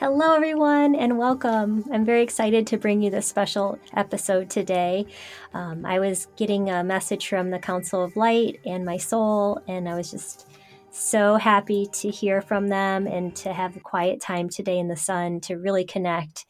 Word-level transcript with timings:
Hello, 0.00 0.36
everyone, 0.36 0.94
and 0.94 1.18
welcome. 1.18 1.84
I'm 1.92 2.04
very 2.04 2.22
excited 2.22 2.68
to 2.68 2.78
bring 2.78 3.02
you 3.02 3.10
this 3.10 3.26
special 3.26 3.80
episode 3.96 4.48
today. 4.48 5.06
Um, 5.54 5.84
I 5.84 5.98
was 5.98 6.28
getting 6.36 6.70
a 6.70 6.84
message 6.84 7.26
from 7.26 7.50
the 7.50 7.58
Council 7.58 8.04
of 8.04 8.14
Light 8.14 8.60
and 8.64 8.84
my 8.84 8.96
soul, 8.96 9.60
and 9.66 9.88
I 9.88 9.96
was 9.96 10.12
just 10.12 10.46
so 10.92 11.34
happy 11.34 11.88
to 11.94 12.10
hear 12.10 12.40
from 12.40 12.68
them 12.68 13.08
and 13.08 13.34
to 13.38 13.52
have 13.52 13.74
a 13.74 13.80
quiet 13.80 14.20
time 14.20 14.48
today 14.48 14.78
in 14.78 14.86
the 14.86 14.94
sun 14.94 15.40
to 15.40 15.56
really 15.56 15.84
connect 15.84 16.46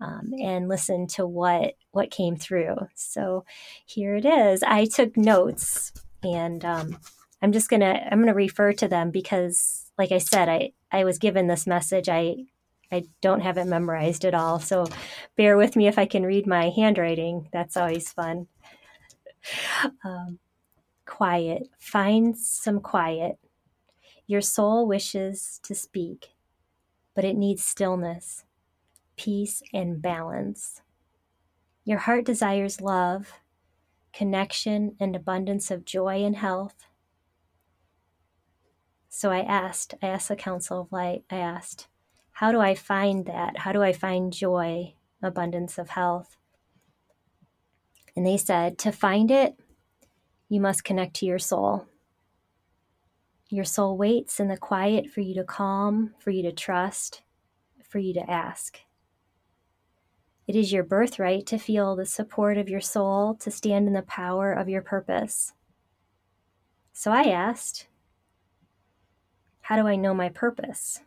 um, 0.00 0.32
and 0.42 0.66
listen 0.66 1.06
to 1.08 1.26
what 1.26 1.74
what 1.90 2.10
came 2.10 2.36
through. 2.36 2.76
So 2.94 3.44
here 3.84 4.16
it 4.16 4.24
is. 4.24 4.62
I 4.62 4.86
took 4.86 5.18
notes, 5.18 5.92
and 6.22 6.64
um, 6.64 6.98
I'm 7.42 7.52
just 7.52 7.68
gonna 7.68 8.08
I'm 8.10 8.20
gonna 8.20 8.32
refer 8.32 8.72
to 8.72 8.88
them 8.88 9.10
because, 9.10 9.92
like 9.98 10.12
I 10.12 10.18
said, 10.18 10.48
I 10.48 10.72
I 10.90 11.04
was 11.04 11.18
given 11.18 11.46
this 11.46 11.66
message. 11.66 12.08
I 12.08 12.36
I 12.90 13.04
don't 13.20 13.40
have 13.40 13.58
it 13.58 13.66
memorized 13.66 14.24
at 14.24 14.34
all. 14.34 14.60
So 14.60 14.86
bear 15.36 15.56
with 15.56 15.76
me 15.76 15.88
if 15.88 15.98
I 15.98 16.06
can 16.06 16.24
read 16.24 16.46
my 16.46 16.70
handwriting. 16.70 17.48
That's 17.52 17.76
always 17.76 18.12
fun. 18.12 18.46
Um, 20.04 20.38
quiet. 21.04 21.68
Find 21.78 22.36
some 22.36 22.80
quiet. 22.80 23.38
Your 24.26 24.40
soul 24.40 24.86
wishes 24.86 25.60
to 25.62 25.74
speak, 25.74 26.34
but 27.14 27.24
it 27.24 27.36
needs 27.36 27.64
stillness, 27.64 28.44
peace, 29.16 29.62
and 29.72 30.02
balance. 30.02 30.82
Your 31.84 31.98
heart 31.98 32.24
desires 32.24 32.80
love, 32.80 33.34
connection, 34.12 34.96
and 34.98 35.14
abundance 35.14 35.70
of 35.70 35.84
joy 35.84 36.24
and 36.24 36.36
health. 36.36 36.86
So 39.08 39.30
I 39.30 39.40
asked, 39.40 39.94
I 40.02 40.08
asked 40.08 40.28
the 40.28 40.36
Council 40.36 40.80
of 40.80 40.92
Light, 40.92 41.24
I 41.30 41.36
asked, 41.36 41.86
how 42.36 42.52
do 42.52 42.60
I 42.60 42.74
find 42.74 43.24
that? 43.24 43.56
How 43.56 43.72
do 43.72 43.82
I 43.82 43.94
find 43.94 44.30
joy, 44.30 44.92
abundance 45.22 45.78
of 45.78 45.88
health? 45.88 46.36
And 48.14 48.26
they 48.26 48.36
said, 48.36 48.76
to 48.80 48.92
find 48.92 49.30
it, 49.30 49.58
you 50.50 50.60
must 50.60 50.84
connect 50.84 51.16
to 51.16 51.26
your 51.26 51.38
soul. 51.38 51.86
Your 53.48 53.64
soul 53.64 53.96
waits 53.96 54.38
in 54.38 54.48
the 54.48 54.58
quiet 54.58 55.08
for 55.08 55.22
you 55.22 55.32
to 55.32 55.44
calm, 55.44 56.12
for 56.18 56.30
you 56.30 56.42
to 56.42 56.52
trust, 56.52 57.22
for 57.82 58.00
you 58.00 58.12
to 58.12 58.30
ask. 58.30 58.80
It 60.46 60.56
is 60.56 60.70
your 60.70 60.84
birthright 60.84 61.46
to 61.46 61.56
feel 61.56 61.96
the 61.96 62.04
support 62.04 62.58
of 62.58 62.68
your 62.68 62.82
soul, 62.82 63.34
to 63.36 63.50
stand 63.50 63.88
in 63.88 63.94
the 63.94 64.02
power 64.02 64.52
of 64.52 64.68
your 64.68 64.82
purpose. 64.82 65.54
So 66.92 67.10
I 67.10 67.30
asked, 67.30 67.86
How 69.62 69.76
do 69.76 69.88
I 69.88 69.96
know 69.96 70.12
my 70.12 70.28
purpose? 70.28 71.00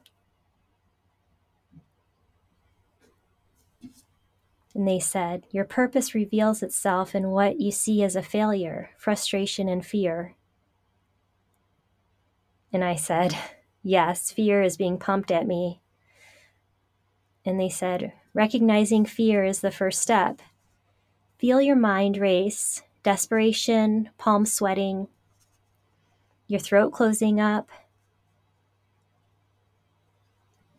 And 4.79 4.87
they 4.87 5.01
said, 5.01 5.45
Your 5.51 5.65
purpose 5.65 6.15
reveals 6.15 6.63
itself 6.63 7.13
in 7.13 7.31
what 7.31 7.59
you 7.59 7.69
see 7.69 8.01
as 8.01 8.15
a 8.15 8.21
failure, 8.23 8.91
frustration, 8.97 9.67
and 9.67 9.85
fear. 9.85 10.37
And 12.71 12.81
I 12.81 12.95
said, 12.95 13.37
Yes, 13.83 14.31
fear 14.31 14.63
is 14.63 14.77
being 14.77 14.97
pumped 14.97 15.31
at 15.31 15.45
me. 15.45 15.81
And 17.45 17.59
they 17.59 17.67
said, 17.67 18.13
Recognizing 18.33 19.03
fear 19.03 19.43
is 19.43 19.59
the 19.59 19.69
first 19.69 20.01
step. 20.01 20.41
Feel 21.37 21.61
your 21.61 21.75
mind 21.75 22.15
race, 22.15 22.81
desperation, 23.03 24.11
palm 24.17 24.45
sweating, 24.45 25.09
your 26.47 26.61
throat 26.61 26.91
closing 26.91 27.41
up. 27.41 27.67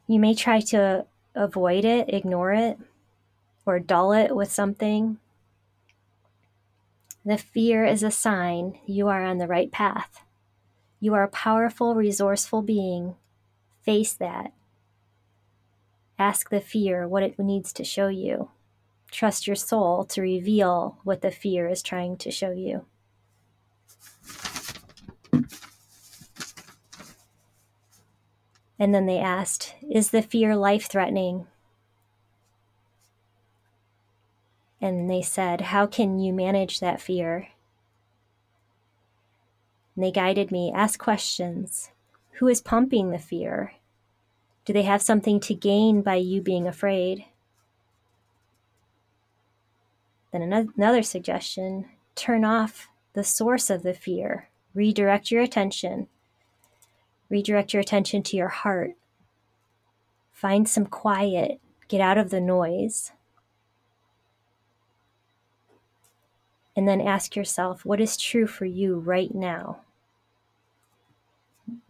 You 0.07 0.19
may 0.19 0.35
try 0.35 0.61
to 0.61 1.05
avoid 1.35 1.85
it, 1.85 2.09
ignore 2.09 2.55
it 2.55 2.79
or 3.67 3.79
dull 3.79 4.13
it 4.13 4.35
with 4.35 4.51
something, 4.51 5.19
the 7.25 7.37
fear 7.37 7.85
is 7.85 8.03
a 8.03 8.11
sign 8.11 8.79
you 8.87 9.09
are 9.09 9.25
on 9.25 9.39
the 9.39 9.47
right 9.47 9.71
path. 9.71 10.23
You 11.01 11.15
are 11.15 11.23
a 11.23 11.29
powerful, 11.29 11.95
resourceful 11.95 12.63
being. 12.63 13.15
Face 13.83 14.13
that. 14.15 14.53
Ask 16.19 16.51
the 16.51 16.61
fear 16.61 17.07
what 17.09 17.23
it 17.23 17.39
needs 17.39 17.73
to 17.75 17.85
show 17.85 18.09
you. 18.09 18.51
Trust 19.11 19.47
your 19.47 19.57
soul 19.57 20.05
to 20.05 20.23
reveal 20.23 20.99
what 21.03 21.21
the 21.21 21.31
fear 21.31 21.69
is 21.69 21.83
trying 21.83 22.17
to 22.19 22.31
show 22.31 22.53
you. 22.53 22.85
And 28.79 28.95
then 28.95 29.07
they 29.07 29.19
asked, 29.19 29.75
Is 29.91 30.11
the 30.11 30.23
fear 30.23 30.57
life 30.57 30.89
threatening? 30.91 31.47
And 34.81 35.11
they 35.11 35.23
said, 35.23 35.61
How 35.61 35.87
can 35.87 36.19
you 36.19 36.33
manage 36.33 36.81
that 36.81 37.01
fear? 37.01 37.49
And 39.95 40.05
they 40.05 40.11
guided 40.11 40.51
me, 40.51 40.73
ask 40.75 40.99
questions. 40.99 41.91
Who 42.39 42.49
is 42.49 42.63
pumping 42.63 43.11
the 43.11 43.19
fear? 43.19 43.75
Do 44.65 44.73
they 44.73 44.83
have 44.83 45.03
something 45.03 45.41
to 45.41 45.55
gain 45.55 46.01
by 46.01 46.17
you 46.17 46.41
being 46.41 46.67
afraid? 46.67 47.27
Then 50.33 50.43
another 50.43 51.03
suggestion 51.03 51.87
turn 52.15 52.45
off 52.45 52.89
the 53.13 53.25
source 53.25 53.71
of 53.71 53.83
the 53.83 53.95
fear, 53.95 54.49
redirect 54.75 55.31
your 55.31 55.43
attention. 55.43 56.07
Redirect 57.29 57.73
your 57.73 57.81
attention 57.81 58.23
to 58.25 58.37
your 58.37 58.49
heart. 58.49 58.93
Find 60.33 60.69
some 60.69 60.87
quiet, 60.87 61.61
get 61.89 62.01
out 62.01 62.19
of 62.19 62.31
the 62.31 62.41
noise. 62.41 63.13
And 66.77 66.87
then 66.87 67.01
ask 67.01 67.37
yourself 67.37 67.85
what 67.85 68.01
is 68.01 68.17
true 68.17 68.47
for 68.47 68.65
you 68.65 68.99
right 68.99 69.35
now? 69.35 69.81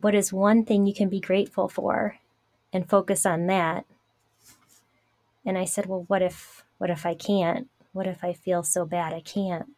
What 0.00 0.14
is 0.14 0.32
one 0.32 0.64
thing 0.64 0.86
you 0.86 0.94
can 0.94 1.08
be 1.08 1.20
grateful 1.20 1.68
for? 1.68 2.16
And 2.72 2.88
focus 2.88 3.26
on 3.26 3.46
that. 3.46 3.84
And 5.44 5.58
I 5.58 5.64
said, 5.64 5.86
Well, 5.86 6.04
what 6.08 6.22
if 6.22 6.64
what 6.78 6.90
if 6.90 7.04
I 7.04 7.14
can't? 7.14 7.68
What 7.92 8.06
if 8.06 8.22
I 8.22 8.32
feel 8.32 8.62
so 8.62 8.84
bad 8.84 9.12
I 9.12 9.20
can't? 9.20 9.68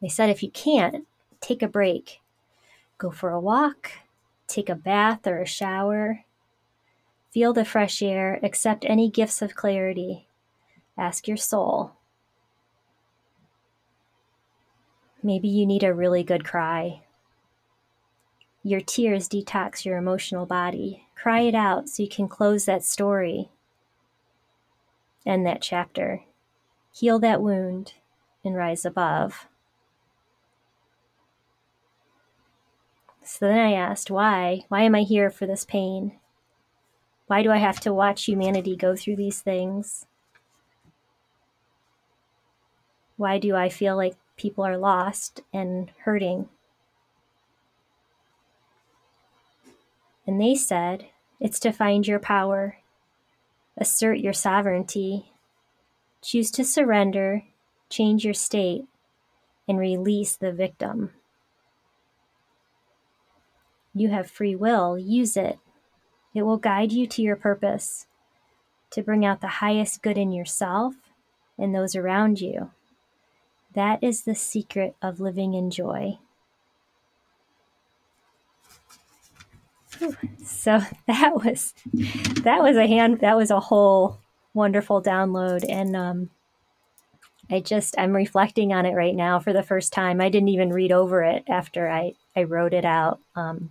They 0.00 0.08
said 0.08 0.30
if 0.30 0.42
you 0.42 0.50
can't, 0.50 1.06
take 1.40 1.62
a 1.62 1.68
break. 1.68 2.20
Go 2.98 3.10
for 3.10 3.30
a 3.30 3.40
walk, 3.40 3.90
take 4.46 4.68
a 4.68 4.74
bath 4.74 5.26
or 5.26 5.40
a 5.40 5.46
shower, 5.46 6.24
feel 7.30 7.52
the 7.52 7.64
fresh 7.64 8.02
air, 8.02 8.38
accept 8.42 8.84
any 8.86 9.10
gifts 9.10 9.42
of 9.42 9.54
clarity. 9.54 10.28
Ask 10.96 11.26
your 11.26 11.36
soul, 11.36 11.92
Maybe 15.22 15.48
you 15.48 15.66
need 15.66 15.84
a 15.84 15.94
really 15.94 16.24
good 16.24 16.44
cry. 16.44 17.02
Your 18.64 18.80
tears 18.80 19.28
detox 19.28 19.84
your 19.84 19.96
emotional 19.96 20.46
body. 20.46 21.06
Cry 21.14 21.40
it 21.40 21.54
out 21.54 21.88
so 21.88 22.02
you 22.02 22.08
can 22.08 22.26
close 22.26 22.64
that 22.64 22.84
story, 22.84 23.50
end 25.24 25.46
that 25.46 25.62
chapter, 25.62 26.22
heal 26.92 27.20
that 27.20 27.40
wound, 27.40 27.94
and 28.44 28.56
rise 28.56 28.84
above. 28.84 29.46
So 33.24 33.46
then 33.46 33.58
I 33.58 33.72
asked, 33.72 34.10
why? 34.10 34.64
Why 34.68 34.82
am 34.82 34.96
I 34.96 35.02
here 35.02 35.30
for 35.30 35.46
this 35.46 35.64
pain? 35.64 36.18
Why 37.28 37.42
do 37.42 37.52
I 37.52 37.58
have 37.58 37.78
to 37.80 37.94
watch 37.94 38.24
humanity 38.24 38.74
go 38.74 38.96
through 38.96 39.16
these 39.16 39.40
things? 39.40 40.06
Why 43.16 43.38
do 43.38 43.54
I 43.54 43.68
feel 43.68 43.96
like 43.96 44.16
people 44.36 44.64
are 44.64 44.78
lost 44.78 45.40
and 45.52 45.90
hurting. 46.04 46.48
And 50.26 50.40
they 50.40 50.54
said, 50.54 51.06
It's 51.40 51.60
to 51.60 51.72
find 51.72 52.06
your 52.06 52.18
power, 52.18 52.78
assert 53.76 54.18
your 54.18 54.32
sovereignty, 54.32 55.32
choose 56.22 56.50
to 56.52 56.64
surrender, 56.64 57.42
change 57.88 58.24
your 58.24 58.34
state, 58.34 58.84
and 59.68 59.78
release 59.78 60.36
the 60.36 60.52
victim. 60.52 61.10
You 63.94 64.08
have 64.08 64.30
free 64.30 64.56
will, 64.56 64.98
use 64.98 65.36
it. 65.36 65.58
It 66.34 66.42
will 66.42 66.56
guide 66.56 66.92
you 66.92 67.06
to 67.08 67.22
your 67.22 67.36
purpose, 67.36 68.06
to 68.90 69.02
bring 69.02 69.24
out 69.24 69.40
the 69.40 69.58
highest 69.60 70.02
good 70.02 70.16
in 70.16 70.32
yourself 70.32 70.94
and 71.58 71.74
those 71.74 71.94
around 71.94 72.40
you. 72.40 72.70
That 73.74 74.02
is 74.02 74.22
the 74.22 74.34
secret 74.34 74.96
of 75.00 75.20
living 75.20 75.54
in 75.54 75.70
joy. 75.70 76.18
So 80.44 80.80
that 81.06 81.44
was 81.44 81.74
that 82.42 82.62
was 82.62 82.76
a 82.76 82.86
hand 82.86 83.20
that 83.20 83.36
was 83.36 83.50
a 83.50 83.60
whole 83.60 84.18
wonderful 84.54 85.02
download 85.02 85.64
and 85.68 85.96
um 85.96 86.30
I 87.50 87.60
just 87.60 87.94
I'm 87.98 88.12
reflecting 88.12 88.72
on 88.72 88.86
it 88.86 88.94
right 88.94 89.14
now 89.14 89.38
for 89.38 89.52
the 89.52 89.62
first 89.62 89.92
time. 89.92 90.20
I 90.20 90.28
didn't 90.28 90.48
even 90.48 90.72
read 90.72 90.92
over 90.92 91.22
it 91.22 91.44
after 91.48 91.88
I 91.88 92.14
I 92.36 92.44
wrote 92.44 92.74
it 92.74 92.84
out. 92.84 93.20
Um 93.34 93.70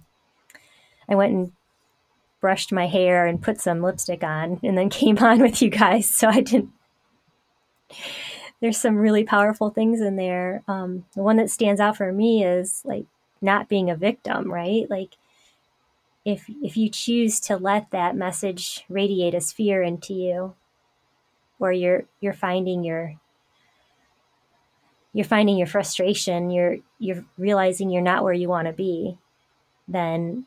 I 1.10 1.16
went 1.16 1.34
and 1.34 1.52
brushed 2.40 2.72
my 2.72 2.88
hair 2.88 3.28
and 3.28 3.42
put 3.42 3.62
some 3.62 3.82
lipstick 3.82 4.24
on 4.24 4.60
and 4.64 4.78
then 4.78 4.90
came 5.02 5.18
on 5.20 5.40
with 5.40 5.62
you 5.62 5.70
guys. 5.70 6.10
So 6.10 6.28
I 6.28 6.42
didn't. 6.42 6.72
There's 8.62 8.78
some 8.78 8.96
really 8.96 9.24
powerful 9.24 9.72
things 9.72 10.02
in 10.02 10.16
there. 10.16 10.64
Um, 10.68 11.06
the 11.16 11.24
one 11.24 11.38
that 11.38 11.50
stands 11.50 11.82
out 11.82 11.98
for 11.98 12.14
me 12.14 12.46
is 12.46 12.82
like 12.86 13.06
not 13.42 13.68
being 13.68 13.90
a 13.90 13.96
victim, 13.96 14.52
right? 14.52 14.90
Like 14.90 15.18
if 16.24 16.46
if 16.62 16.78
you 16.78 16.90
choose 16.90 17.40
to 17.42 17.58
let 17.58 17.90
that 17.92 18.16
message 18.16 18.86
radiate 18.88 19.34
as 19.34 19.52
fear 19.52 19.82
into 19.82 20.14
you, 20.14 20.54
or 21.60 21.72
you're 21.72 22.04
you're 22.20 22.34
finding 22.34 22.84
your 22.84 23.16
you're 25.14 25.26
finding 25.26 25.58
your 25.58 25.68
frustration, 25.68 26.52
you're 26.52 26.78
you're 27.00 27.26
realizing 27.38 27.90
you're 27.90 28.02
not 28.02 28.24
where 28.24 28.34
you 28.34 28.48
want 28.48 28.68
to 28.68 28.74
be, 28.74 29.18
then 29.88 30.46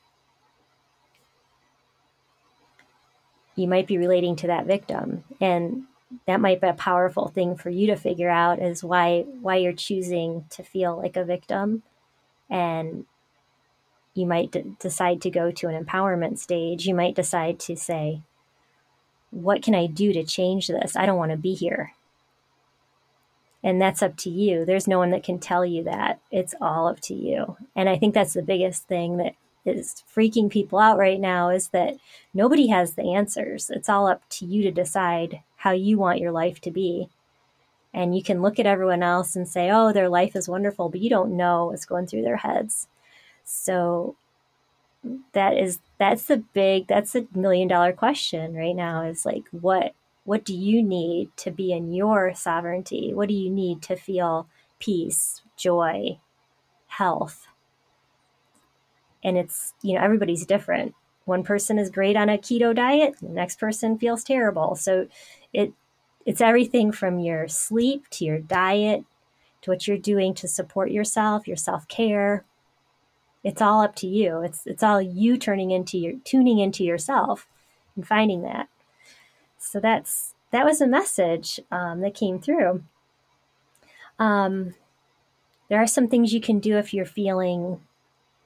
you 3.57 3.67
might 3.67 3.87
be 3.87 3.99
relating 3.99 4.37
to 4.37 4.47
that 4.49 4.67
victim 4.67 5.25
and 5.41 5.85
that 6.27 6.41
might 6.41 6.61
be 6.61 6.69
a 6.69 6.75
powerful 6.75 7.29
thing 7.29 7.57
for 7.57 7.71
you 7.71 7.87
to 7.89 7.97
figure 7.97 8.31
out 8.31 8.61
is 8.61 8.85
why 8.85 9.23
why 9.41 9.57
you're 9.57 9.73
choosing 9.73 10.45
to 10.51 10.63
feel 10.63 10.97
like 10.97 11.17
a 11.17 11.25
victim. 11.25 11.83
And 12.51 13.07
you 14.15 14.27
might 14.27 14.53
d- 14.53 14.77
decide 14.79 15.21
to 15.23 15.31
go 15.31 15.51
to 15.51 15.69
an 15.69 15.85
empowerment 15.85 16.39
stage. 16.39 16.87
You 16.87 16.95
might 16.95 17.17
decide 17.17 17.59
to 17.61 17.77
say 17.77 18.23
what 19.31 19.63
can 19.63 19.75
i 19.75 19.87
do 19.87 20.13
to 20.13 20.25
change 20.25 20.69
this? 20.69 20.97
I 20.97 21.07
don't 21.07 21.19
want 21.19 21.33
to 21.33 21.37
be 21.37 21.55
here. 21.55 21.93
And 23.65 23.81
that's 23.81 24.03
up 24.03 24.17
to 24.19 24.31
you. 24.31 24.65
There's 24.65 24.87
no 24.87 24.99
one 24.99 25.11
that 25.11 25.25
can 25.25 25.39
tell 25.39 25.65
you 25.65 25.85
that. 25.85 26.21
It's 26.31 26.55
all 26.61 26.87
up 26.87 27.01
to 27.01 27.15
you. 27.15 27.57
And 27.75 27.89
i 27.89 27.99
think 27.99 28.15
that's 28.15 28.35
the 28.35 28.43
biggest 28.43 28.85
thing 28.85 29.17
that 29.17 29.35
is 29.65 30.03
freaking 30.15 30.51
people 30.51 30.79
out 30.79 30.99
right 30.99 31.21
now 31.21 31.49
is 31.49 31.69
that 31.69 31.97
nobody 32.33 32.69
has 32.69 32.95
the 32.95 33.15
answers. 33.15 33.71
It's 33.71 33.89
all 33.89 34.07
up 34.07 34.23
to 34.31 34.47
you 34.47 34.63
to 34.63 34.71
decide 34.71 35.41
how 35.65 35.73
you 35.73 35.99
want 35.99 36.21
your 36.21 36.33
life 36.33 36.61
to 36.61 36.71
be. 36.71 37.09
And 37.93 38.17
you 38.17 38.23
can 38.23 38.43
look 38.43 38.59
at 38.59 38.67
everyone 38.67 39.03
else 39.03 39.37
and 39.37 39.49
say, 39.49 39.71
oh, 39.71 39.93
their 39.93 40.09
life 40.09 40.37
is 40.37 40.49
wonderful, 40.49 40.89
but 40.91 41.01
you 41.01 41.11
don't 41.11 41.37
know 41.37 41.67
what's 41.67 41.87
going 41.87 42.07
through 42.07 42.23
their 42.23 42.37
heads. 42.39 42.89
So 43.45 44.17
that 45.33 45.57
is 45.57 45.81
that's 45.99 46.25
the 46.25 46.39
big 46.39 46.87
that's 46.87 47.13
the 47.13 47.27
million 47.35 47.69
dollar 47.69 47.93
question 47.93 48.55
right 48.55 48.75
now 48.75 49.03
is 49.03 49.27
like 49.27 49.45
what 49.51 49.95
what 50.25 50.45
do 50.45 50.55
you 50.55 50.83
need 50.83 51.37
to 51.39 51.51
be 51.51 51.73
in 51.73 51.93
your 51.93 52.35
sovereignty? 52.35 53.13
What 53.15 53.29
do 53.29 53.35
you 53.35 53.51
need 53.51 53.83
to 53.83 53.97
feel 53.97 54.49
peace, 54.81 55.43
joy, 55.57 56.19
health? 56.89 57.47
and 59.25 59.39
it's 59.39 59.73
you 59.83 59.95
know 59.95 60.03
everybody's 60.03 60.47
different 60.47 60.95
one 61.25 61.43
person 61.43 61.79
is 61.79 61.91
great 61.91 62.17
on 62.17 62.29
a 62.29 62.39
keto 62.39 62.75
diet 62.75 63.15
the 63.21 63.29
next 63.29 63.59
person 63.59 63.99
feels 63.99 64.23
terrible 64.23 64.77
so 64.77 65.09
it 65.55 65.73
it's 66.27 66.41
everything 66.41 66.93
from 66.93 67.19
your 67.19 67.49
sleep 67.49 68.09
to 68.11 68.25
your 68.25 68.39
diet 68.39 69.05
to 69.63 69.71
what 69.71 69.87
you're 69.87 69.99
doing 69.99 70.35
to 70.35 70.49
support 70.49 70.91
yourself 70.91 71.49
your 71.49 71.57
self-care. 71.57 72.45
It's 73.43 73.61
all 73.63 73.83
up 73.83 73.95
to 73.97 74.07
you. 74.07 74.41
It's 74.41 74.67
it's 74.67 74.83
all 74.83 75.01
you 75.01 75.37
turning 75.37 75.71
into 75.71 75.99
your 75.99 76.15
tuning 76.25 76.59
into 76.59 76.85
yourself 76.85 77.47
and 77.97 78.07
finding 78.07 78.43
that. 78.43 78.69
So 79.59 79.81
that's 79.81 80.35
that 80.51 80.65
was 80.65 80.81
a 80.81 80.87
message 80.87 81.61
um, 81.71 82.01
that 82.01 82.15
came 82.15 82.41
through. 82.41 82.85
Um, 84.19 84.75
there 85.69 85.83
are 85.83 85.87
some 85.87 86.09
things 86.09 86.33
you 86.33 86.41
can 86.41 86.61
do 86.61 86.77
if 86.79 86.95
you're 86.95 87.05
feeling 87.05 87.81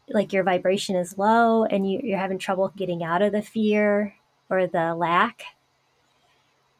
like 0.08 0.32
your 0.32 0.42
vibration 0.42 0.96
is 0.96 1.18
low 1.18 1.64
and 1.64 1.90
you, 1.90 2.14
are 2.14 2.18
having 2.18 2.38
trouble 2.38 2.72
getting 2.76 3.02
out 3.02 3.22
of 3.22 3.32
the 3.32 3.42
fear 3.42 4.14
or 4.48 4.66
the 4.66 4.94
lack, 4.94 5.42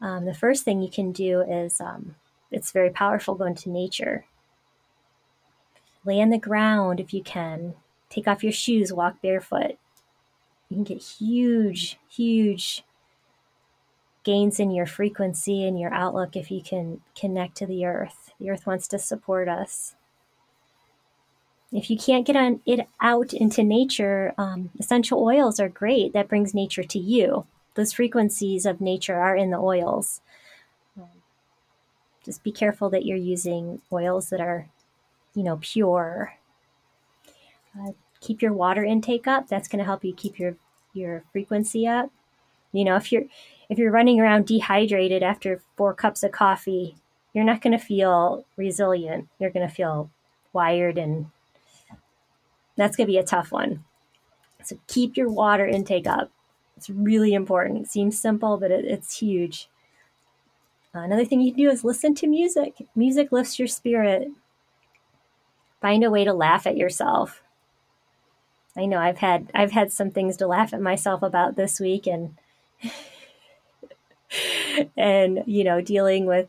um, 0.01 0.25
the 0.25 0.33
first 0.33 0.63
thing 0.63 0.81
you 0.81 0.89
can 0.89 1.11
do 1.11 1.41
is 1.41 1.81
um, 1.81 2.15
it's 2.51 2.71
very 2.71 2.89
powerful 2.89 3.35
going 3.35 3.55
to 3.55 3.69
nature. 3.69 4.25
Lay 6.05 6.21
on 6.21 6.29
the 6.29 6.37
ground 6.37 6.99
if 6.99 7.13
you 7.13 7.21
can. 7.21 7.75
Take 8.09 8.27
off 8.27 8.43
your 8.43 8.53
shoes, 8.53 8.93
walk 8.93 9.21
barefoot. 9.21 9.77
You 10.69 10.77
can 10.77 10.83
get 10.83 11.01
huge, 11.01 11.99
huge 12.09 12.83
gains 14.23 14.59
in 14.59 14.71
your 14.71 14.85
frequency 14.85 15.65
and 15.65 15.79
your 15.79 15.93
outlook 15.93 16.35
if 16.35 16.51
you 16.51 16.61
can 16.61 17.01
connect 17.15 17.57
to 17.57 17.65
the 17.65 17.85
earth. 17.85 18.31
The 18.39 18.49
earth 18.49 18.65
wants 18.65 18.87
to 18.89 18.99
support 18.99 19.47
us. 19.47 19.95
If 21.71 21.89
you 21.89 21.97
can't 21.97 22.25
get 22.25 22.35
on 22.35 22.61
it 22.65 22.87
out 22.99 23.33
into 23.33 23.63
nature, 23.63 24.33
um, 24.37 24.71
essential 24.79 25.23
oils 25.23 25.59
are 25.59 25.69
great. 25.69 26.13
That 26.13 26.27
brings 26.27 26.53
nature 26.53 26.83
to 26.83 26.99
you. 26.99 27.45
Those 27.79 27.93
frequencies 27.93 28.65
of 28.65 28.81
nature 28.81 29.15
are 29.15 29.37
in 29.37 29.51
the 29.51 29.57
oils. 29.57 30.19
Um, 30.99 31.07
just 32.25 32.43
be 32.43 32.51
careful 32.51 32.89
that 32.89 33.05
you're 33.05 33.15
using 33.15 33.81
oils 33.89 34.31
that 34.31 34.41
are, 34.41 34.67
you 35.33 35.43
know, 35.43 35.59
pure. 35.61 36.33
Uh, 37.79 37.93
keep 38.19 38.41
your 38.41 38.51
water 38.51 38.83
intake 38.83 39.27
up. 39.27 39.47
That's 39.47 39.69
going 39.69 39.79
to 39.79 39.85
help 39.85 40.03
you 40.03 40.13
keep 40.13 40.37
your 40.37 40.57
your 40.93 41.23
frequency 41.31 41.87
up. 41.87 42.11
You 42.73 42.83
know, 42.83 42.97
if 42.97 43.13
you're 43.13 43.23
if 43.69 43.77
you're 43.77 43.93
running 43.93 44.19
around 44.19 44.45
dehydrated 44.45 45.23
after 45.23 45.61
four 45.77 45.93
cups 45.93 46.21
of 46.21 46.33
coffee, 46.33 46.97
you're 47.31 47.45
not 47.45 47.61
going 47.61 47.79
to 47.79 47.81
feel 47.81 48.43
resilient. 48.57 49.29
You're 49.39 49.51
going 49.51 49.65
to 49.65 49.73
feel 49.73 50.09
wired 50.51 50.97
and 50.97 51.27
that's 52.75 52.97
going 52.97 53.07
to 53.07 53.13
be 53.13 53.19
a 53.19 53.23
tough 53.23 53.53
one. 53.53 53.85
So 54.65 54.77
keep 54.87 55.15
your 55.15 55.29
water 55.29 55.65
intake 55.65 56.07
up. 56.07 56.29
It's 56.79 56.89
really 56.89 57.33
important. 57.33 57.81
It 57.81 57.91
seems 57.91 58.17
simple, 58.17 58.55
but 58.55 58.71
it, 58.71 58.85
it's 58.85 59.19
huge. 59.19 59.67
Uh, 60.95 60.99
another 60.99 61.25
thing 61.25 61.41
you 61.41 61.51
can 61.51 61.61
do 61.61 61.69
is 61.69 61.83
listen 61.83 62.15
to 62.15 62.25
music. 62.25 62.87
Music 62.95 63.33
lifts 63.33 63.59
your 63.59 63.67
spirit. 63.67 64.29
Find 65.81 66.05
a 66.05 66.09
way 66.09 66.23
to 66.23 66.31
laugh 66.31 66.65
at 66.65 66.77
yourself. 66.77 67.43
I 68.77 68.85
know 68.85 68.97
I've 68.97 69.17
had 69.17 69.51
I've 69.53 69.73
had 69.73 69.91
some 69.91 70.09
things 70.09 70.37
to 70.37 70.47
laugh 70.47 70.73
at 70.73 70.79
myself 70.79 71.21
about 71.21 71.57
this 71.57 71.81
week 71.81 72.07
and 72.07 72.37
and 74.95 75.43
you 75.45 75.65
know 75.65 75.81
dealing 75.81 76.27
with 76.27 76.47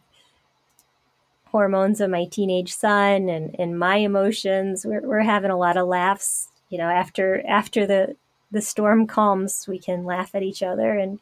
hormones 1.46 2.00
of 2.00 2.08
my 2.08 2.24
teenage 2.24 2.72
son 2.72 3.28
and, 3.28 3.56
and 3.58 3.76
my 3.76 3.96
emotions. 3.96 4.86
We're, 4.86 5.00
we're 5.00 5.22
having 5.22 5.50
a 5.50 5.58
lot 5.58 5.76
of 5.76 5.88
laughs. 5.88 6.50
You 6.68 6.78
know, 6.78 6.88
after 6.88 7.44
after 7.48 7.84
the 7.84 8.14
the 8.50 8.62
storm 8.62 9.06
calms, 9.06 9.66
we 9.68 9.78
can 9.78 10.04
laugh 10.04 10.34
at 10.34 10.42
each 10.42 10.62
other 10.62 10.96
and 10.96 11.20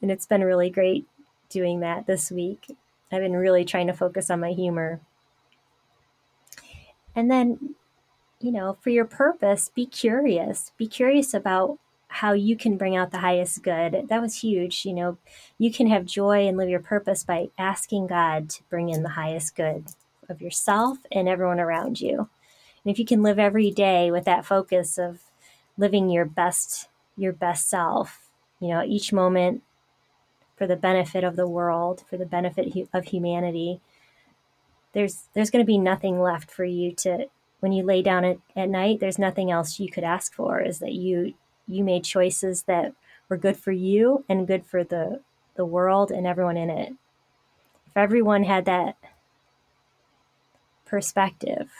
and 0.00 0.10
it's 0.10 0.26
been 0.26 0.42
really 0.42 0.70
great 0.70 1.06
doing 1.50 1.80
that 1.80 2.06
this 2.06 2.30
week. 2.30 2.66
I've 3.12 3.20
been 3.20 3.36
really 3.36 3.64
trying 3.64 3.86
to 3.86 3.92
focus 3.92 4.30
on 4.30 4.40
my 4.40 4.52
humor. 4.52 5.00
And 7.14 7.30
then, 7.30 7.74
you 8.40 8.50
know, 8.50 8.76
for 8.80 8.90
your 8.90 9.04
purpose, 9.04 9.70
be 9.74 9.86
curious. 9.86 10.72
Be 10.76 10.86
curious 10.86 11.34
about 11.34 11.78
how 12.08 12.32
you 12.32 12.56
can 12.56 12.76
bring 12.76 12.96
out 12.96 13.10
the 13.10 13.18
highest 13.18 13.62
good. 13.62 14.06
That 14.08 14.22
was 14.22 14.40
huge. 14.40 14.84
You 14.84 14.94
know, 14.94 15.18
you 15.58 15.72
can 15.72 15.86
have 15.88 16.04
joy 16.04 16.46
and 16.46 16.56
live 16.56 16.68
your 16.68 16.80
purpose 16.80 17.24
by 17.24 17.48
asking 17.58 18.06
God 18.06 18.50
to 18.50 18.62
bring 18.64 18.88
in 18.88 19.02
the 19.02 19.10
highest 19.10 19.54
good 19.54 19.86
of 20.28 20.42
yourself 20.42 20.98
and 21.12 21.28
everyone 21.28 21.60
around 21.60 22.00
you. 22.00 22.28
And 22.84 22.92
if 22.92 22.98
you 22.98 23.04
can 23.04 23.22
live 23.22 23.38
every 23.38 23.70
day 23.70 24.10
with 24.10 24.24
that 24.24 24.44
focus 24.44 24.98
of 24.98 25.20
living 25.78 26.08
your 26.10 26.24
best 26.24 26.88
your 27.16 27.32
best 27.32 27.68
self, 27.68 28.28
you 28.60 28.68
know, 28.68 28.82
each 28.84 29.12
moment 29.12 29.62
for 30.56 30.66
the 30.66 30.76
benefit 30.76 31.24
of 31.24 31.36
the 31.36 31.48
world, 31.48 32.04
for 32.08 32.16
the 32.16 32.26
benefit 32.26 32.88
of 32.92 33.04
humanity, 33.06 33.80
there's 34.92 35.28
there's 35.34 35.50
going 35.50 35.64
to 35.64 35.66
be 35.66 35.78
nothing 35.78 36.20
left 36.20 36.50
for 36.50 36.64
you 36.64 36.92
to 36.92 37.26
when 37.60 37.72
you 37.72 37.82
lay 37.82 38.02
down 38.02 38.24
at, 38.24 38.38
at 38.54 38.68
night, 38.68 39.00
there's 39.00 39.18
nothing 39.18 39.50
else 39.50 39.80
you 39.80 39.90
could 39.90 40.04
ask 40.04 40.34
for 40.34 40.60
is 40.60 40.78
that 40.78 40.92
you 40.92 41.34
you 41.66 41.82
made 41.82 42.04
choices 42.04 42.62
that 42.64 42.94
were 43.28 43.36
good 43.36 43.56
for 43.56 43.72
you 43.72 44.24
and 44.28 44.46
good 44.46 44.64
for 44.64 44.84
the 44.84 45.20
the 45.56 45.64
world 45.64 46.10
and 46.10 46.26
everyone 46.26 46.56
in 46.56 46.70
it. 46.70 46.92
If 47.86 47.96
everyone 47.96 48.44
had 48.44 48.66
that 48.66 48.96
perspective, 50.84 51.70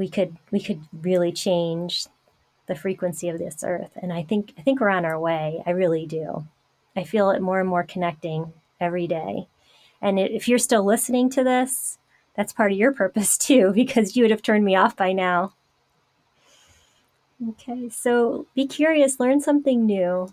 we 0.00 0.08
could 0.08 0.38
we 0.50 0.58
could 0.60 0.80
really 1.02 1.30
change 1.30 2.06
the 2.66 2.74
frequency 2.74 3.28
of 3.28 3.38
this 3.38 3.62
earth 3.62 3.90
and 3.96 4.12
I 4.12 4.22
think 4.22 4.54
I 4.58 4.62
think 4.62 4.80
we're 4.80 4.88
on 4.88 5.04
our 5.04 5.20
way. 5.20 5.62
I 5.66 5.70
really 5.72 6.06
do. 6.06 6.46
I 6.96 7.04
feel 7.04 7.30
it 7.30 7.42
more 7.42 7.60
and 7.60 7.68
more 7.68 7.84
connecting 7.84 8.54
every 8.80 9.06
day. 9.06 9.46
And 10.00 10.18
if 10.18 10.48
you're 10.48 10.58
still 10.58 10.84
listening 10.84 11.28
to 11.30 11.44
this, 11.44 11.98
that's 12.34 12.54
part 12.54 12.72
of 12.72 12.78
your 12.78 12.92
purpose 12.92 13.36
too 13.48 13.72
because 13.74 14.16
you 14.16 14.24
would 14.24 14.30
have 14.30 14.42
turned 14.42 14.64
me 14.64 14.74
off 14.74 14.96
by 14.96 15.12
now. 15.12 15.52
Okay, 17.50 17.90
so 17.90 18.46
be 18.54 18.66
curious, 18.66 19.20
learn 19.20 19.42
something 19.42 19.84
new. 19.84 20.32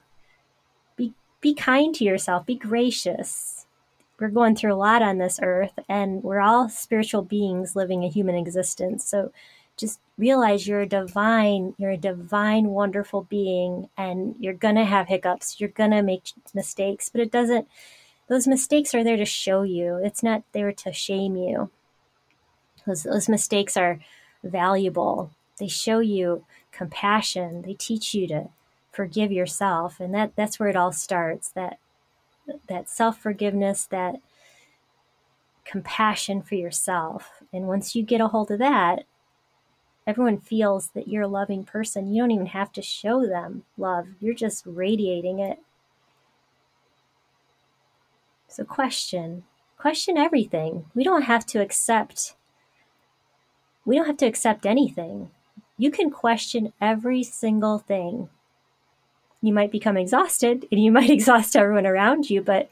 Be 0.96 1.14
be 1.42 1.54
kind 1.54 1.94
to 1.96 2.06
yourself, 2.06 2.46
be 2.46 2.56
gracious. 2.56 3.66
We're 4.18 4.30
going 4.30 4.56
through 4.56 4.74
a 4.74 4.76
lot 4.76 5.02
on 5.02 5.18
this 5.18 5.40
earth 5.44 5.78
and 5.90 6.24
we're 6.24 6.40
all 6.40 6.70
spiritual 6.70 7.22
beings 7.22 7.76
living 7.76 8.04
a 8.04 8.10
human 8.10 8.36
existence. 8.36 9.06
So 9.06 9.32
just 9.78 10.00
realize 10.18 10.68
you're 10.68 10.82
a 10.82 10.88
divine, 10.88 11.76
you're 11.78 11.92
a 11.92 11.98
divine, 11.98 12.68
wonderful 12.68 13.24
being, 13.24 13.90
and 13.98 14.36
you're 14.40 14.54
gonna 14.54 14.86
have 14.86 15.08
hiccups, 15.08 15.60
you're 15.60 15.70
gonna 15.70 16.04
make 16.04 16.32
mistakes, 16.54 17.10
but 17.10 17.22
it 17.22 17.32
doesn't, 17.32 17.68
those 18.28 18.48
mistakes 18.48 18.94
are 18.94 19.04
there 19.04 19.18
to 19.18 19.26
show 19.26 19.62
you. 19.62 20.02
It's 20.04 20.24
not 20.24 20.44
there 20.52 20.72
to 20.72 20.92
shame 20.92 21.38
you. 21.38 21.70
Those, 22.86 23.04
those 23.04 23.30
mistakes 23.30 23.78
are 23.78 24.00
valuable. 24.44 25.32
They 25.60 25.68
show 25.68 26.00
you 26.00 26.46
compassion. 26.72 27.62
They 27.62 27.74
teach 27.74 28.14
you 28.14 28.28
to 28.28 28.50
forgive 28.92 29.32
yourself. 29.32 30.00
And 30.00 30.14
that, 30.14 30.34
that's 30.36 30.60
where 30.60 30.70
it 30.70 30.76
all 30.76 30.92
starts. 30.92 31.50
That 31.50 31.80
that 32.68 32.90
self-forgiveness, 32.90 33.88
that 33.88 34.16
compassion 35.66 36.42
for 36.42 36.56
yourself. 36.56 37.44
And 37.52 37.68
once 37.68 37.96
you 37.96 38.04
get 38.04 38.22
a 38.22 38.30
hold 38.30 38.52
of 38.52 38.60
that, 38.60 39.04
everyone 40.08 40.40
feels 40.40 40.90
that 40.92 41.10
you're 41.10 41.24
a 41.24 41.28
loving 41.28 41.66
person. 41.66 42.14
You 42.14 42.24
don't 42.24 42.32
even 42.32 42.48
have 42.48 42.72
to 42.74 42.82
show 42.82 43.28
them 43.28 43.64
love, 43.78 44.08
you're 44.20 44.34
just 44.34 44.64
radiating 44.66 45.40
it. 45.40 45.60
So, 48.48 48.64
question 48.64 49.44
question 49.78 50.18
everything. 50.18 50.86
We 50.96 51.04
don't 51.04 51.24
have 51.24 51.46
to 51.48 51.60
accept 51.60 52.36
we 53.86 53.96
don't 53.96 54.08
have 54.08 54.18
to 54.18 54.26
accept 54.26 54.66
anything. 54.66 55.30
You 55.78 55.92
can 55.92 56.10
question 56.10 56.74
every 56.82 57.24
single 57.24 57.78
thing. 57.78 58.30
You 59.42 59.54
might 59.54 59.72
become 59.72 59.96
exhausted 59.96 60.68
and 60.72 60.84
you 60.84 60.92
might 60.98 61.10
exhaust 61.10 61.56
everyone 61.56 61.86
around 61.86 62.30
you, 62.30 62.42
but 62.42 62.70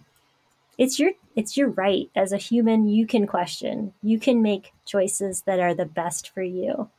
it's 0.77 0.99
your 0.99 1.11
it's 1.35 1.57
your 1.57 1.69
right 1.69 2.09
as 2.15 2.31
a 2.31 2.37
human 2.37 2.87
you 2.87 3.05
can 3.05 3.27
question. 3.27 3.93
You 4.01 4.19
can 4.19 4.41
make 4.41 4.73
choices 4.85 5.43
that 5.43 5.59
are 5.59 5.73
the 5.73 5.85
best 5.85 6.29
for 6.29 6.41
you 6.41 6.89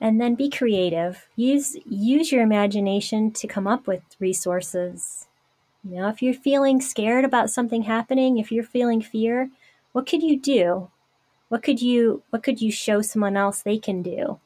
and 0.00 0.20
then 0.20 0.34
be 0.34 0.48
creative. 0.48 1.28
Use 1.36 1.76
use 1.86 2.32
your 2.32 2.42
imagination 2.42 3.30
to 3.32 3.46
come 3.46 3.66
up 3.66 3.86
with 3.86 4.02
resources. 4.18 5.26
You 5.84 5.96
know 5.96 6.08
if 6.08 6.22
you're 6.22 6.34
feeling 6.34 6.80
scared 6.80 7.24
about 7.24 7.50
something 7.50 7.82
happening 7.82 8.38
if 8.38 8.52
you're 8.52 8.64
feeling 8.64 9.00
fear 9.00 9.50
what 9.92 10.06
could 10.06 10.22
you 10.22 10.38
do? 10.38 10.90
What 11.48 11.62
could 11.62 11.82
you 11.82 12.22
what 12.30 12.42
could 12.42 12.60
you 12.60 12.70
show 12.70 13.02
someone 13.02 13.36
else 13.36 13.62
they 13.62 13.78
can 13.78 14.02
do? 14.02 14.38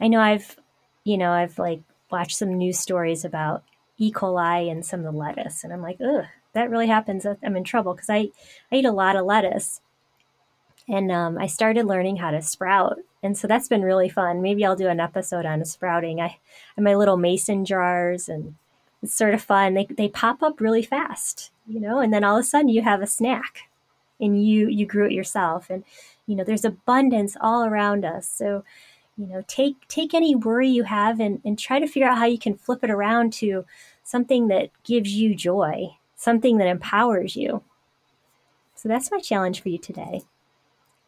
I 0.00 0.08
know 0.08 0.20
i've 0.20 0.56
you 1.04 1.16
know 1.16 1.30
i've 1.30 1.58
like 1.58 1.80
watched 2.10 2.36
some 2.36 2.58
news 2.58 2.78
stories 2.78 3.24
about 3.24 3.62
e. 3.98 4.12
coli 4.12 4.70
and 4.70 4.84
some 4.84 5.00
of 5.00 5.06
the 5.06 5.18
lettuce 5.18 5.64
and 5.64 5.72
i'm 5.72 5.82
like 5.82 5.98
ugh 6.00 6.26
that 6.56 6.70
really 6.70 6.86
happens. 6.86 7.26
I'm 7.26 7.56
in 7.56 7.64
trouble. 7.64 7.94
Because 7.94 8.10
i 8.10 8.30
i 8.72 8.76
eat 8.76 8.84
a 8.84 8.90
lot 8.90 9.14
of 9.14 9.26
lettuce 9.26 9.80
and 10.88 11.10
um, 11.10 11.38
I 11.38 11.46
started 11.46 11.86
learning 11.86 12.16
how 12.16 12.30
to 12.30 12.40
sprout. 12.42 12.98
And 13.22 13.36
so 13.36 13.46
that's 13.46 13.68
been 13.68 13.82
really 13.82 14.08
fun. 14.08 14.40
Maybe 14.40 14.64
I'll 14.64 14.76
do 14.76 14.88
an 14.88 15.00
episode 15.00 15.44
on 15.44 15.64
sprouting. 15.64 16.20
I 16.20 16.28
have 16.76 16.84
my 16.84 16.94
little 16.94 17.16
mason 17.16 17.64
jars, 17.64 18.28
and 18.28 18.54
it's 19.02 19.14
sort 19.14 19.34
of 19.34 19.42
fun. 19.42 19.74
They 19.74 19.86
they 19.86 20.08
pop 20.08 20.42
up 20.42 20.60
really 20.60 20.82
fast, 20.82 21.50
you 21.66 21.80
know, 21.80 22.00
and 22.00 22.12
then 22.12 22.24
all 22.24 22.36
of 22.36 22.42
a 22.42 22.44
sudden 22.44 22.68
you 22.68 22.82
have 22.82 23.02
a 23.02 23.06
snack, 23.06 23.68
and 24.20 24.46
you 24.46 24.68
you 24.68 24.86
grew 24.86 25.06
it 25.06 25.12
yourself. 25.12 25.70
And 25.70 25.84
you 26.26 26.36
know, 26.36 26.44
there's 26.44 26.64
abundance 26.64 27.36
all 27.40 27.64
around 27.64 28.04
us. 28.04 28.28
So 28.28 28.64
you 29.18 29.26
know, 29.26 29.42
take 29.48 29.88
take 29.88 30.14
any 30.14 30.34
worry 30.34 30.68
you 30.68 30.84
have 30.84 31.20
and, 31.20 31.40
and 31.44 31.58
try 31.58 31.80
to 31.80 31.86
figure 31.86 32.08
out 32.08 32.18
how 32.18 32.26
you 32.26 32.38
can 32.38 32.56
flip 32.56 32.84
it 32.84 32.90
around 32.90 33.32
to 33.34 33.64
something 34.04 34.48
that 34.48 34.70
gives 34.84 35.14
you 35.14 35.34
joy, 35.34 35.96
something 36.14 36.58
that 36.58 36.68
empowers 36.68 37.34
you. 37.34 37.62
So 38.74 38.88
that's 38.88 39.10
my 39.10 39.18
challenge 39.18 39.62
for 39.62 39.70
you 39.70 39.78
today. 39.78 40.22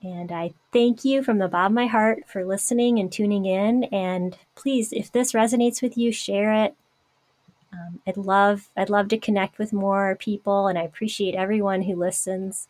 And 0.03 0.31
I 0.31 0.53
thank 0.73 1.05
you 1.05 1.23
from 1.23 1.39
the 1.39 1.49
bottom 1.49 1.73
of 1.73 1.75
my 1.75 1.87
heart 1.87 2.23
for 2.27 2.45
listening 2.45 2.99
and 2.99 3.11
tuning 3.11 3.47
in. 3.47 3.85
And 3.85 4.39
please, 4.55 4.93
if 4.93 5.11
this 5.11 5.33
resonates 5.33 5.83
with 5.83 5.99
you, 5.99 6.13
share 6.13 6.53
it. 6.65 6.77
Um, 7.73 8.01
I'd 8.07 8.17
love 8.17 8.69
I'd 8.77 8.91
love 8.91 9.09
to 9.09 9.19
connect 9.19 9.59
with 9.59 9.73
more 9.73 10.17
people, 10.17 10.69
and 10.69 10.79
I 10.79 10.83
appreciate 10.83 11.35
everyone 11.35 11.83
who 11.83 11.97
listens. 11.97 12.69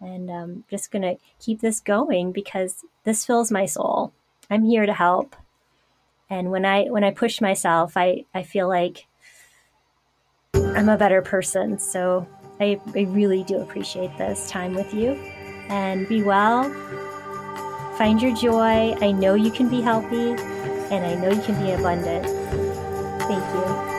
And 0.00 0.30
I'm 0.30 0.42
um, 0.42 0.64
just 0.70 0.90
gonna 0.90 1.16
keep 1.38 1.60
this 1.60 1.80
going 1.80 2.32
because 2.32 2.84
this 3.04 3.26
fills 3.26 3.52
my 3.52 3.66
soul. 3.66 4.12
I'm 4.48 4.64
here 4.64 4.86
to 4.86 4.94
help. 4.94 5.36
And 6.30 6.50
when 6.50 6.64
I 6.64 6.84
when 6.84 7.04
I 7.04 7.10
push 7.10 7.40
myself, 7.40 7.96
I 7.96 8.24
I 8.34 8.42
feel 8.42 8.68
like 8.68 9.06
I'm 10.54 10.88
a 10.88 10.96
better 10.96 11.20
person. 11.20 11.78
So 11.78 12.26
I, 12.58 12.80
I 12.94 13.02
really 13.02 13.44
do 13.44 13.60
appreciate 13.60 14.16
this 14.18 14.50
time 14.50 14.74
with 14.74 14.92
you 14.92 15.18
and 15.70 16.06
be 16.08 16.22
well. 16.22 16.70
Find 17.96 18.20
your 18.20 18.34
joy. 18.34 18.94
I 19.00 19.12
know 19.12 19.34
you 19.34 19.50
can 19.50 19.68
be 19.68 19.80
healthy 19.80 20.32
and 20.90 21.06
I 21.06 21.14
know 21.14 21.30
you 21.30 21.42
can 21.42 21.62
be 21.64 21.72
abundant. 21.72 22.26
Thank 23.28 23.44
you. 23.54 23.89